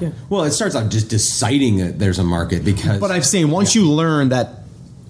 [0.00, 0.10] yeah.
[0.28, 3.00] Well, it starts out just deciding that there's a market because.
[3.00, 4.60] But I've seen once you learn that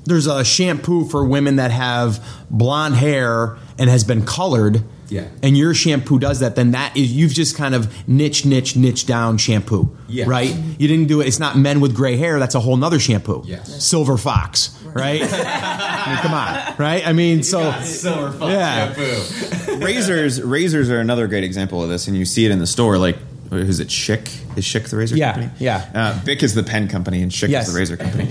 [0.04, 5.24] there's a shampoo for women that have blonde hair and has been colored, Yeah.
[5.42, 9.06] and your shampoo does that, then that is you've just kind of niche, niche, niche
[9.06, 10.26] down shampoo, Yes.
[10.28, 10.54] right?
[10.78, 11.26] You didn't do it.
[11.26, 12.38] It's not men with gray hair.
[12.38, 13.42] That's a whole nother shampoo.
[13.46, 13.82] Yes.
[13.84, 15.20] Silver Fox, right?
[15.32, 17.06] I mean, come on, right?
[17.06, 18.94] I mean, so Silver fox Yeah.
[18.94, 19.84] shampoo.
[19.84, 22.98] razors razors are another great example of this, and you see it in the store.
[22.98, 23.16] Like,
[23.50, 23.88] who's it?
[23.88, 25.52] Schick is Schick the razor Yeah, company?
[25.58, 25.90] yeah.
[25.94, 27.66] Uh, Bic is the pen company, and Schick Yes.
[27.66, 28.26] is the razor company.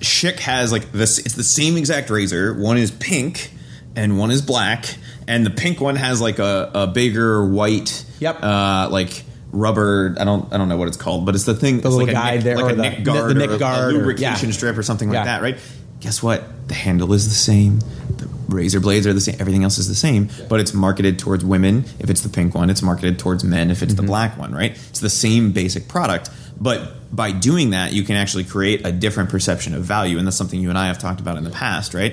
[0.00, 1.18] Schick has like this.
[1.18, 2.54] It's the same exact razor.
[2.54, 3.52] One is pink,
[3.96, 4.96] and one is black,
[5.28, 8.04] and the pink one has like a, a bigger white.
[8.20, 8.42] Yep.
[8.42, 10.16] Uh, like rubber.
[10.18, 10.52] I don't.
[10.52, 11.80] I don't know what it's called, but it's the thing.
[11.80, 13.96] The it's little like nick, there, like or a the- nick guard, the guard, a
[13.96, 14.54] or- lubrication yeah.
[14.54, 15.24] strip, or something like Yeah.
[15.24, 15.58] that, right?
[16.00, 16.68] Guess what?
[16.68, 17.78] The handle is the same.
[18.18, 19.36] The razor blades are the same.
[19.40, 21.84] Everything else is the same, but it's marketed towards women.
[21.98, 23.70] If it's the pink one, it's marketed towards men.
[23.70, 24.72] If it's the black one, right?
[24.72, 29.30] It's the same basic product, but by doing that, you can actually create a different
[29.30, 31.94] perception of value, and that's something you and I have talked about in the past,
[31.94, 32.12] right?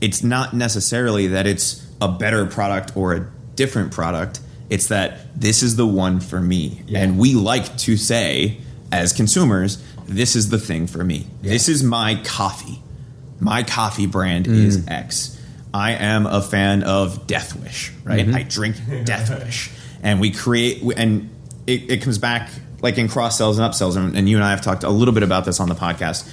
[0.00, 4.40] It's not necessarily that it's a better product or a different product.
[4.70, 8.58] It's that this is the one for me, and we like to say
[8.92, 11.26] as consumers, this is the thing for me.
[11.40, 12.82] This is my coffee
[13.40, 14.54] my coffee brand mm.
[14.54, 15.36] is X.
[15.72, 18.26] I am a fan of Death Wish, right?
[18.26, 18.34] Mm-hmm.
[18.34, 19.70] I drink Death Wish,
[20.02, 21.30] and we create, and
[21.66, 24.50] it, it comes back like in cross sells and upsells, and, and you and I
[24.50, 26.28] have talked a little bit about this on the podcast.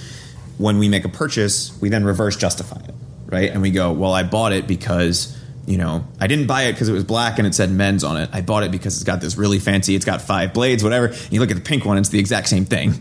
[0.58, 2.94] When we make a purchase, we then reverse justify it,
[3.26, 3.50] right?
[3.50, 6.88] And we go, well, I bought it because you know I didn't buy it because
[6.88, 8.30] it was black and it said men's on it.
[8.32, 11.06] I bought it because it's got this really fancy, it's got five blades, whatever.
[11.06, 12.94] And you look at the pink one, it's the exact same thing.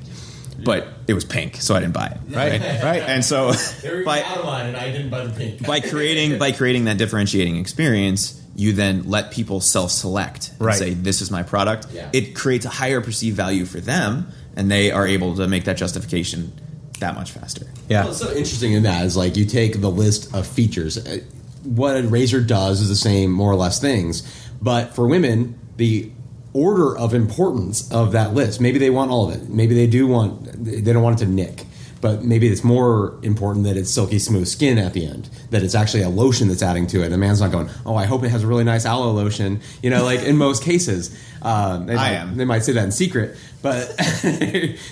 [0.63, 2.17] But it was pink, so I didn't buy it.
[2.35, 3.01] Right, right.
[3.03, 3.51] And so
[4.05, 5.65] by, out of line, and I didn't buy the pink.
[5.67, 10.75] by creating by creating that differentiating experience, you then let people self-select and Right.
[10.77, 12.09] say, "This is my product." Yeah.
[12.13, 15.77] It creates a higher perceived value for them, and they are able to make that
[15.77, 16.51] justification
[16.99, 17.67] that much faster.
[17.89, 17.99] yeah.
[17.99, 20.97] Well, what's so interesting in that is like you take the list of features.
[20.97, 21.19] Uh,
[21.65, 24.23] What a razor does is the same, more or less, things.
[24.61, 26.11] But for women, the
[26.53, 29.49] order of importance of that list, maybe they want all of it.
[29.49, 31.65] Maybe they do want, they don't want it to nick.
[32.01, 35.29] But maybe it's more important that it's silky smooth skin at the end.
[35.49, 37.09] That it's actually a lotion that's adding to it.
[37.09, 39.61] The man's not going, oh, I hope it has a really nice aloe lotion.
[39.81, 42.37] You know, like in most cases, um, they I might, am.
[42.37, 43.97] They might say that in secret, but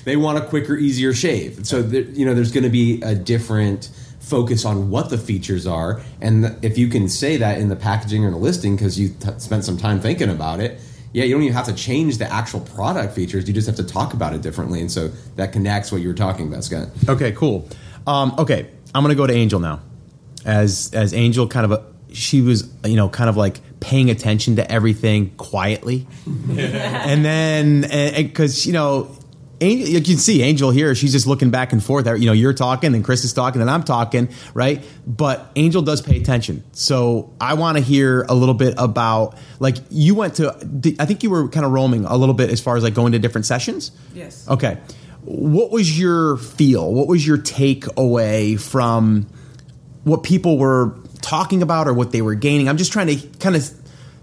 [0.06, 1.68] they want a quicker, easier shave.
[1.68, 3.90] So there, you know, there's going to be a different
[4.24, 8.24] focus on what the features are, and if you can say that in the packaging
[8.24, 10.80] or the listing because you t- spent some time thinking about it.
[11.12, 13.48] Yeah, you don't even have to change the actual product features.
[13.48, 16.16] You just have to talk about it differently, and so that connects what you were
[16.16, 16.88] talking about, Scott.
[17.08, 17.70] Okay, cool.
[18.08, 19.82] Um, okay, I'm gonna go to Angel now.
[20.44, 24.56] As as Angel, kind of a she was you know kind of like paying attention
[24.56, 27.82] to everything quietly, and then
[28.16, 29.16] because you know.
[29.62, 30.94] Angel, you can see Angel here.
[30.96, 32.06] She's just looking back and forth.
[32.06, 34.84] You know, you're talking, then Chris is talking, then I'm talking, right?
[35.08, 36.64] But Angel does pay attention.
[36.74, 40.50] So I want to hear a little bit about, like, you went to.
[41.00, 43.14] I think you were kind of roaming a little bit as far as like going
[43.14, 43.92] to different sessions.
[44.14, 44.50] Yes.
[44.50, 44.80] Okay.
[45.22, 46.92] What was your feel?
[46.92, 49.28] What was your takeaway from
[50.04, 52.68] what people were talking about or what they were gaining?
[52.68, 53.70] I'm just trying to kind of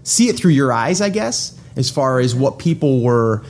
[0.03, 3.43] see it through your eyes, I guess, as far as what people were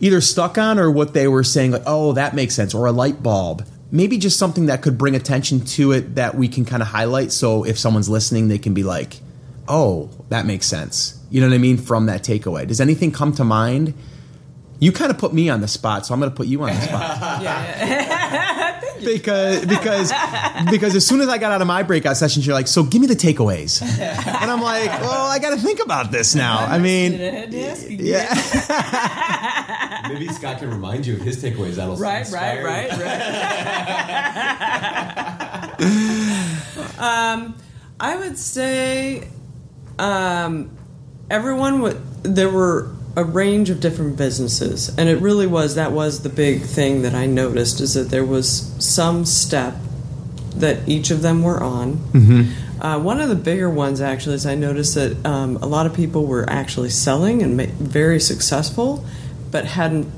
[0.00, 2.92] either stuck on or what they were saying, like, oh, that makes sense, or a
[2.92, 3.66] light bulb.
[3.90, 7.30] Maybe just something that could bring attention to it that we can kind of highlight.
[7.32, 9.20] So if someone's listening, they can be like,
[9.68, 11.20] oh, that makes sense.
[11.30, 11.76] You know what I mean?
[11.76, 12.66] From that takeaway.
[12.66, 13.94] Does anything come to mind?
[14.80, 16.70] You kind of put me on the spot, so I'm going to put you on
[16.74, 18.80] the spot Yeah.
[19.04, 20.12] because because
[20.70, 23.00] because as soon as I got out of my breakout sessions, you're like, so give
[23.00, 26.58] me the takeaways, and I'm like, well, I got to think about this now.
[26.58, 28.34] I mean, yeah,
[30.08, 31.74] Maybe Scott can remind you of his takeaways.
[31.74, 32.90] That'll Right, right, inspire right,
[35.78, 36.98] right.
[36.98, 37.54] um,
[38.00, 39.28] I would say
[39.98, 40.70] um,
[41.30, 42.00] everyone would.
[42.22, 46.62] There were a range of different businesses, and it really was that was the big
[46.62, 49.74] thing that I noticed is that there was some step
[50.56, 52.52] that each of them were on.
[52.80, 55.94] Uh, one of the bigger ones, actually, is I noticed that um, a lot of
[55.94, 59.04] people were actually selling and ma- very successful,
[59.54, 60.08] but hadn't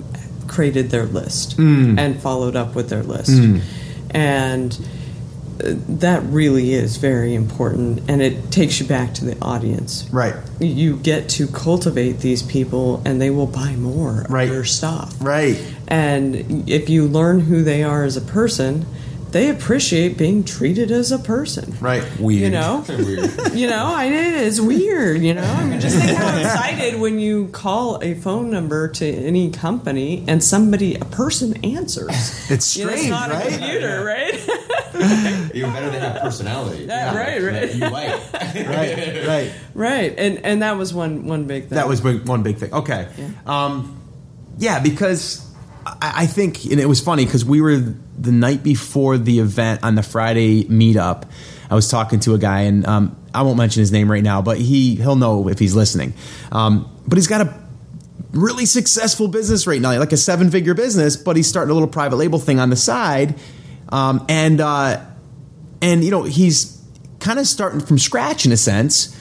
[0.49, 3.39] created their list and followed up with their list.
[4.11, 4.73] And
[5.63, 10.07] uh, that really is very important, and it takes you back to the audience.
[10.11, 14.49] right, You get to cultivate these people, and they will buy more Right.
[14.49, 15.15] of your stuff.
[15.21, 18.87] right, And if you learn who they are as a person,
[19.33, 21.77] they appreciate being treated as a person.
[21.81, 22.05] Right.
[22.21, 22.43] Weird.
[22.43, 22.85] You know,
[23.53, 25.23] you know, I it is weird.
[25.23, 29.07] You know, I mean, just think how excited when you call a phone number to
[29.07, 32.11] any company and somebody, a person, answers.
[32.51, 33.47] It's strange, You know, strange, it's not right?
[33.47, 35.51] a computer, right?
[35.55, 36.85] Even better to have personality.
[36.85, 37.75] Yeah, right, right.
[37.75, 38.33] You like.
[38.33, 39.53] right, right.
[39.75, 41.77] right, and and that was one one big thing.
[41.77, 42.73] That was one big thing.
[42.73, 43.09] Okay.
[43.45, 44.01] Um,
[44.59, 45.46] yeah, because
[46.01, 49.95] I, think, and it was funny because we were the night before the event on
[49.95, 51.25] the Friday meetup.
[51.71, 54.43] I was talking to a guy, and um, I won't mention his name right now,
[54.43, 56.15] but he he'll know if he's listening.
[56.53, 57.55] Um, but he's got a
[58.33, 61.89] really successful business right now, like a seven figure business, but he's starting a little
[61.89, 63.35] private label thing on the side,
[63.91, 65.05] um, and uh,
[65.83, 66.81] and you know he's
[67.21, 69.16] kind of starting from scratch in a sense.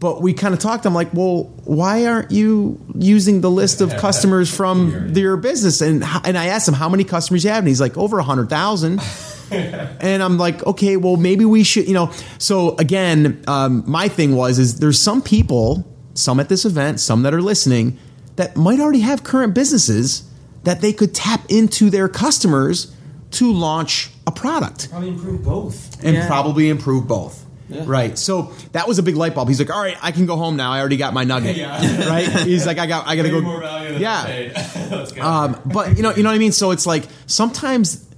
[0.00, 0.86] But we kind of talked.
[0.86, 5.80] I'm like, well, why aren't you using the list of customers from your business?
[5.80, 8.22] And and I asked him how many customers you have, and he's like, over a
[8.22, 9.00] hundred thousand.
[9.50, 12.12] and I'm like, okay, well, maybe we should, you know.
[12.38, 15.84] So again, um, my thing was, is there's some people,
[16.14, 17.98] some at this event, some that are listening,
[18.36, 20.22] that might already have current businesses
[20.64, 22.94] that they could tap into their customers
[23.30, 26.04] to launch a product Probably improve both.
[26.04, 26.26] and Yeah.
[26.26, 27.44] probably improve both.
[27.68, 28.18] Right.
[28.18, 29.48] So that was a big light bulb.
[29.48, 30.72] He's like, all right, I can go home now.
[30.72, 31.56] I already got my nugget.
[31.56, 31.78] Yeah.
[32.08, 32.26] Right.
[32.28, 33.40] He's like, I got, I got to go.
[33.40, 34.24] more value than yeah.
[34.24, 34.52] paid.
[34.90, 35.22] Let's go.
[35.22, 36.52] Um, but you know, you know what I mean.
[36.52, 38.08] So it's like sometimes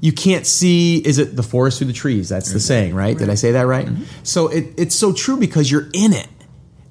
[0.00, 0.98] you can't see.
[0.98, 2.28] Is it the forest through the trees?
[2.28, 3.16] That's the saying, right?
[3.16, 3.88] Did I say that right?
[4.22, 6.28] So it, it's so true because you're in it,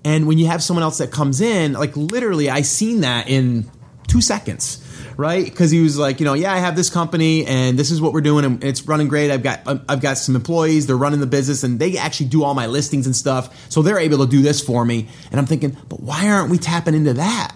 [0.03, 3.69] and when you have someone else that comes in, like literally, I seen that in
[4.07, 4.85] two seconds.
[5.19, 7.99] Right, because he was like, you know, yeah, I have this company, and this is
[7.99, 9.29] what we're doing, and it's running great.
[9.31, 12.53] I've got, I've got some employees; they're running the business, and they actually do all
[12.53, 15.09] my listings and stuff, so they're able to do this for me.
[15.29, 17.53] And I'm thinking, but why aren't we tapping into that?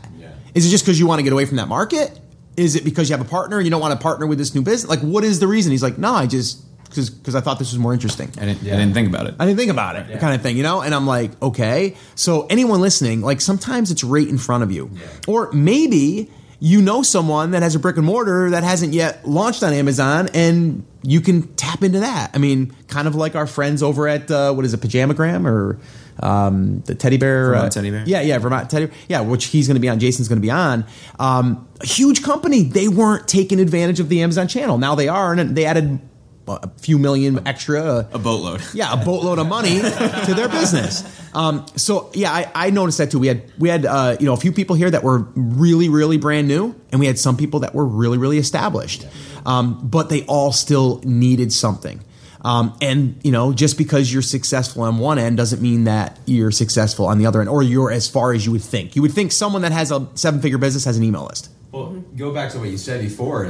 [0.54, 2.20] Is it just because you want to get away from that market?
[2.58, 4.54] Is it because you have a partner and you don't want to partner with this
[4.54, 4.90] new business?
[4.90, 5.72] Like, what is the reason?
[5.72, 8.30] He's like, no, I just because I thought this was more interesting.
[8.42, 9.36] I didn't, I didn't think about it.
[9.40, 10.82] I didn't think about it, kind of thing, you know?
[10.82, 11.96] And I'm like, okay.
[12.16, 14.92] So, anyone listening, like, sometimes it's right in front of you.
[15.30, 16.30] Or maybe
[16.64, 20.30] you know someone that has a brick and mortar that hasn't yet launched on Amazon
[20.34, 22.32] and you can tap into that.
[22.34, 25.78] I mean, kind of like our friends over at, uh, what is it, Pajamagram or
[26.26, 27.48] um, the teddy bear?
[27.48, 28.04] Vermont uh, Teddy Bear?
[28.06, 30.52] Yeah, yeah, Vermont Teddy Yeah, which he's going to be on, Jason's going to be
[30.52, 30.86] on.
[31.20, 32.64] Um, a huge company.
[32.64, 34.78] They weren't taking advantage of the Amazon channel.
[34.78, 36.00] Now they are, and they added
[36.48, 37.82] a few million extra.
[37.82, 38.62] uh, A boatload.
[38.74, 41.04] yeah, a boatload of money to their business.
[41.34, 43.20] Um, so yeah, I, I noticed that too.
[43.20, 46.18] We had we had uh, you know a few people here that were really really
[46.18, 49.08] brand new, and we had some people that were really really established,
[49.46, 52.04] um, but they all still needed something.
[52.46, 56.52] Um, and you know, just because you're successful on one end doesn't mean that you're
[56.52, 58.96] successful on the other end, or you're as far as you would think.
[58.98, 61.50] You would think someone that has a seven figure business has an email list.
[61.74, 62.16] Well, mm-hmm.
[62.16, 63.46] go back to what you said before.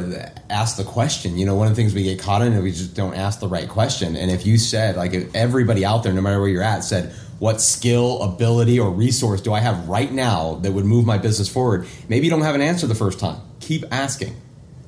[0.50, 1.38] Ask the question.
[1.38, 3.42] You know, one of the things we get caught in is we just don't ask
[3.42, 4.16] the right question.
[4.16, 7.14] And if you said, like, if everybody out there, no matter where you're at, said,
[7.40, 11.50] "What skill, ability, or resource do I have right now that would move my business
[11.50, 13.42] forward?" Maybe you don't have an answer the first time.
[13.60, 14.38] Keep asking.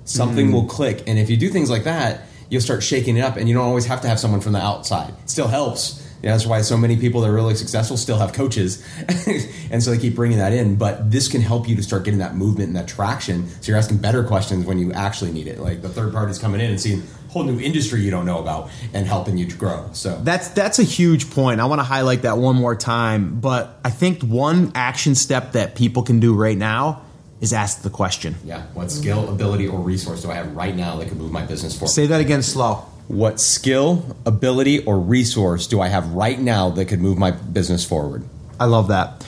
[0.06, 0.70] Something will mm.
[0.70, 1.04] click.
[1.06, 3.36] And if you do things like that, you'll start shaking it up.
[3.36, 5.10] And you don't always have to have someone from the outside.
[5.10, 6.05] It still helps.
[6.26, 8.84] That's why so many people that are really successful still have coaches,
[9.72, 10.76] and so they keep bringing that in.
[10.76, 13.48] But this can help you to start getting that movement and that traction.
[13.62, 15.60] So you're asking better questions when you actually need it.
[15.60, 18.40] Like the third party's coming in and seeing a whole new industry you don't know
[18.40, 19.90] about and helping you to grow.
[19.94, 21.62] So That's that's a huge point.
[21.62, 23.40] I want to highlight that one more time.
[23.40, 27.04] But I think one action step that people can do right now
[27.40, 28.34] is ask the question.
[28.44, 31.46] yeah, what skill, ability, or resource do I have right now that could move my
[31.46, 31.92] business forward?
[31.92, 32.86] Say that again slow.
[33.08, 37.86] What skill, ability, or resource do I have right now that could move my business
[37.86, 38.24] forward?
[38.60, 39.26] I love that.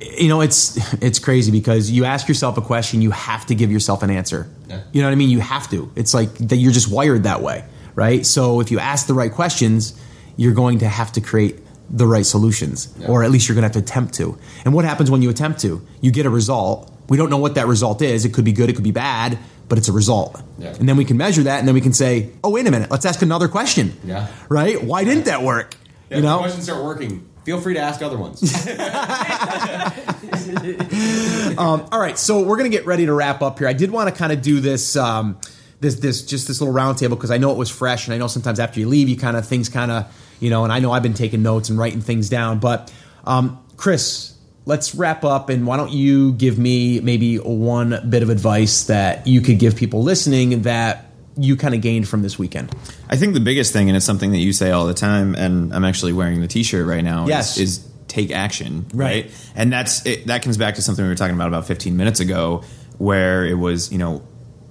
[0.00, 3.70] You know, it's it's crazy because you ask yourself a question, you have to give
[3.72, 4.48] yourself an answer.
[4.68, 4.82] Yeah.
[4.92, 5.30] You know what I mean?
[5.30, 5.90] You have to.
[5.96, 8.24] It's like that you're just wired that way, right?
[8.24, 9.98] So if you ask the right questions,
[10.36, 11.58] you're going to have to create
[11.90, 13.08] the right solutions, Yeah.
[13.08, 14.38] or at least you're going to have to attempt to.
[14.64, 15.84] And what happens when you attempt to?
[16.00, 16.92] You get a result.
[17.08, 18.24] We don't know what that result is.
[18.24, 19.38] It could be good, it could be bad,
[19.68, 20.40] but it's a result.
[20.58, 20.74] Yeah.
[20.74, 22.90] And then we can measure that, and then we can say, "Oh, wait a minute,
[22.90, 24.28] let's ask another question." Yeah.
[24.48, 24.82] Right?
[24.82, 25.74] Why didn't that work?
[26.10, 26.38] you know?
[26.38, 27.28] questions start working.
[27.44, 28.42] Feel free to ask other ones.
[31.58, 33.66] Um, all right, so we're gonna get ready to wrap up here.
[33.66, 35.38] I did want to kind of do this, um,
[35.80, 38.28] this, this, just this little roundtable because I know it was fresh, and I know
[38.28, 40.92] sometimes after you leave, you kind of things kind of, you know, and I know
[40.92, 42.60] I've been taking notes and writing things down.
[42.60, 42.92] But
[43.24, 44.34] um, Chris,
[44.68, 49.26] let's wrap up, and why don't you give me maybe one bit of advice that
[49.26, 52.70] you could give people listening that you kind of gained from this weekend?
[53.08, 55.72] I think the biggest thing, and it's something that you say all the time, and
[55.74, 57.26] I'm actually wearing the T-shirt right now.
[57.26, 57.56] Yes.
[57.56, 59.24] is, is take action, Right.
[59.24, 59.52] right?
[59.54, 62.20] And that's it, that comes back to something we were talking about about 15 minutes
[62.20, 62.62] ago,
[62.98, 64.22] where it was you know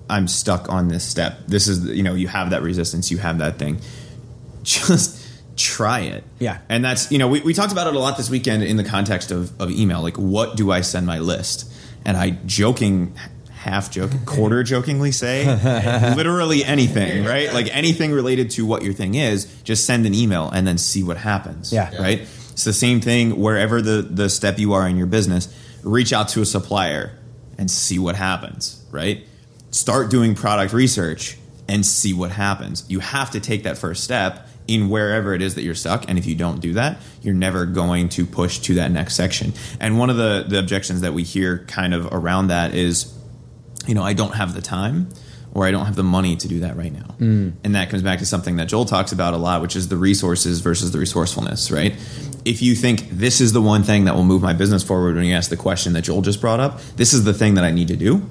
[0.10, 1.40] I'm stuck on this step.
[1.48, 3.80] This is you know you have that resistance, you have that thing.
[4.64, 5.17] Just
[5.58, 6.24] try it.
[6.40, 6.60] Yeah.
[6.70, 8.84] And that's you know we, we talked about it a lot this weekend in the
[8.84, 10.02] context of, of email.
[10.02, 11.72] Like what do I send my list?
[12.06, 13.16] And I joking
[13.52, 15.46] half joking, quarter jokingly say
[16.16, 17.54] literally anything, right?
[17.54, 21.04] Like anything related to what your thing is, just send an email and then see
[21.04, 21.74] what happens.
[21.74, 21.96] Yeah.
[22.00, 22.22] Right?
[22.52, 25.54] It's the same thing wherever the, the step you are in your business,
[25.84, 27.18] reach out to a supplier
[27.58, 29.26] and see what happens, right?
[29.72, 31.38] Start doing product research
[31.68, 32.86] and see what happens.
[32.88, 36.06] You have to take that first step in wherever it is that you're stuck.
[36.10, 39.54] And if you don't do that, you're never going to push to that next section.
[39.80, 43.14] And one of the, the objections that we hear kind of around that is,
[43.88, 45.10] you know, I don't have the time
[45.54, 47.16] or I don't have the money to do that right now.
[47.20, 47.54] Mm.
[47.64, 49.98] And that comes back to something that Joel talks about a lot, which is the
[49.98, 51.94] resources versus the resourcefulness, right?
[52.46, 55.26] If you think this is the one thing that will move my business forward when
[55.26, 57.72] you ask the question that Joel just brought up, this is the thing that I
[57.72, 58.30] need to do,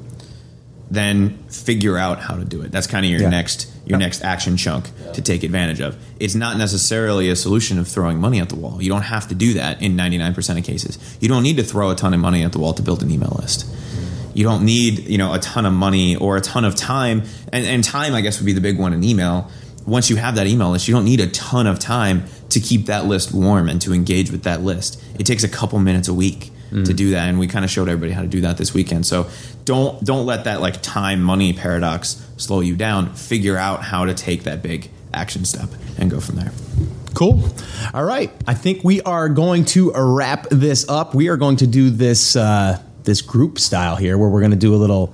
[0.90, 2.70] then figure out how to do it.
[2.70, 3.30] That's kind of your Yeah.
[3.30, 5.96] next your next action chunk to take advantage of.
[6.18, 8.82] It's not necessarily a solution of throwing money at the wall.
[8.82, 10.98] You don't have to do that in 99% of cases.
[11.20, 13.10] You don't need to throw a ton of money at the wall to build an
[13.10, 13.66] email list.
[14.34, 17.22] You don't need, you know, a ton of money or a ton of time.
[17.52, 19.50] And, and time, I guess, would be the big one in email.
[19.86, 22.86] Once you have that email list, you don't need a ton of time to keep
[22.86, 25.02] that list warm and to engage with that list.
[25.18, 27.88] It takes a couple minutes a week to do that, and we kind of showed
[27.88, 29.06] everybody how to do that this weekend.
[29.06, 29.28] So
[29.64, 33.14] don't don't let that like time money paradox slow you down.
[33.14, 36.52] Figure out how to take that big action step and go from there.
[37.14, 37.42] Cool.
[37.94, 38.30] All right.
[38.46, 41.14] I think we are going to wrap this up.
[41.14, 44.56] We are going to do this uh, this group style here, where we're going to
[44.58, 45.06] do a little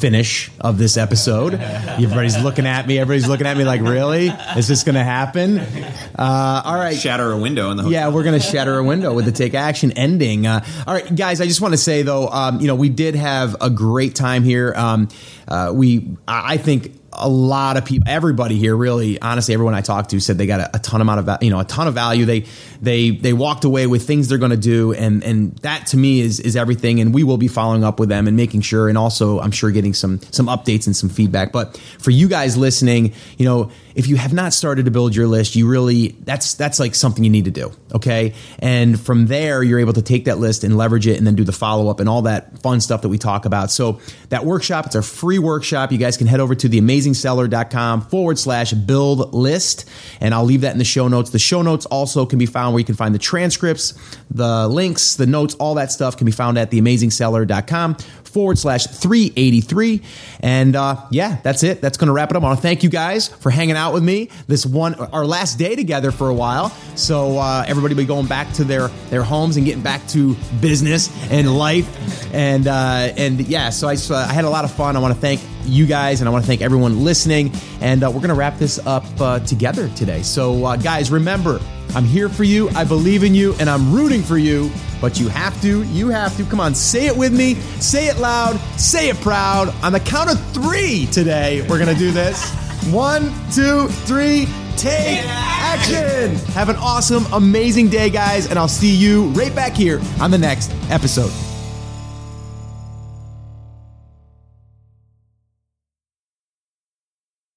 [0.00, 1.54] finish of this episode.
[1.60, 2.98] Everybody's looking at me.
[2.98, 4.28] Everybody's looking at me like, "Really?
[4.56, 6.96] Is this going to happen?" Uh, all right.
[6.96, 7.92] Shatter a window in the hotel.
[7.92, 10.46] Yeah, we're going to shatter a window with the take action ending.
[10.46, 13.14] Uh, all right, guys, I just want to say though, um, you know, we did
[13.14, 14.72] have a great time here.
[14.74, 15.08] Um,
[15.46, 16.96] uh, we, I I think.
[17.12, 20.60] A lot of people, everybody here, really, honestly, everyone I talked to said they got
[20.60, 22.24] a, a ton amount of, you know, a ton of value.
[22.24, 22.46] They,
[22.80, 26.20] they, they walked away with things they're going to do, and and that to me
[26.20, 27.00] is is everything.
[27.00, 29.70] And we will be following up with them and making sure, and also I'm sure
[29.70, 31.52] getting some some updates and some feedback.
[31.52, 35.26] But for you guys listening, you know, if you have not started to build your
[35.26, 37.72] list, you really that's that's like something you need to do.
[37.94, 38.34] Okay.
[38.58, 41.44] And from there, you're able to take that list and leverage it and then do
[41.44, 43.70] the follow up and all that fun stuff that we talk about.
[43.70, 45.92] So that workshop, it's a free workshop.
[45.92, 49.88] You guys can head over to theamazingseller.com forward slash build list.
[50.20, 51.30] And I'll leave that in the show notes.
[51.30, 53.94] The show notes also can be found where you can find the transcripts,
[54.30, 57.96] the links, the notes, all that stuff can be found at theamazingseller.com
[58.30, 60.02] forward slash 383.
[60.40, 61.80] And uh, yeah, that's it.
[61.80, 62.42] That's going to wrap it up.
[62.42, 65.58] I want to thank you guys for hanging out with me this one, our last
[65.58, 66.70] day together for a while.
[66.96, 71.10] So uh, everybody be going back to their, their homes and getting back to business
[71.30, 72.34] and life.
[72.34, 74.96] And, uh, and yeah, so I, so I had a lot of fun.
[74.96, 77.52] I want to thank you guys and I want to thank everyone listening.
[77.80, 80.22] And uh, we're going to wrap this up uh, together today.
[80.22, 81.60] So, uh, guys, remember,
[81.94, 82.68] I'm here for you.
[82.70, 84.70] I believe in you and I'm rooting for you.
[85.00, 86.44] But you have to, you have to.
[86.44, 87.54] Come on, say it with me.
[87.80, 88.56] Say it loud.
[88.78, 89.68] Say it proud.
[89.82, 92.52] On the count of three today, we're going to do this.
[92.92, 94.46] One, two, three.
[94.76, 96.36] Take action.
[96.54, 98.48] Have an awesome, amazing day, guys.
[98.48, 101.32] And I'll see you right back here on the next episode.